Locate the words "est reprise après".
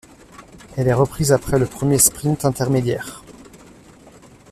0.87-1.59